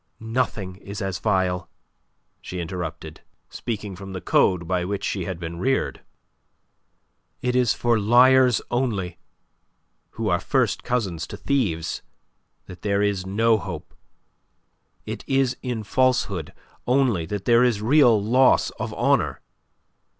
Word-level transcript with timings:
"Nothing 0.33 0.77
is 0.77 0.99
as 0.99 1.19
vile," 1.19 1.69
she 2.41 2.59
interrupted, 2.59 3.21
speaking 3.51 3.95
from 3.95 4.13
the 4.13 4.19
code 4.19 4.67
by 4.67 4.83
which 4.83 5.03
she 5.03 5.25
had 5.25 5.39
been 5.39 5.59
reared. 5.59 6.01
"It 7.43 7.55
is 7.55 7.75
for 7.75 7.99
liars 7.99 8.63
only 8.71 9.19
who 10.17 10.27
are 10.29 10.39
first 10.39 10.83
cousin 10.83 11.17
to 11.17 11.37
thieves 11.37 12.01
that 12.65 12.81
there 12.81 13.03
is 13.03 13.27
no 13.27 13.59
hope. 13.59 13.93
It 15.05 15.23
is 15.27 15.55
in 15.61 15.83
falsehood 15.83 16.51
only 16.87 17.27
that 17.27 17.45
there 17.45 17.63
is 17.63 17.79
real 17.79 18.19
loss 18.19 18.71
of 18.79 18.91
honour." 18.95 19.39